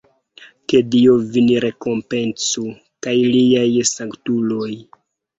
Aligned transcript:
Ke 0.71 0.77
Dio 0.93 1.17
vin 1.33 1.49
rekompencu 1.65 2.63
kaj 3.07 3.13
liaj 3.35 3.67
sanktuloj! 3.91 4.71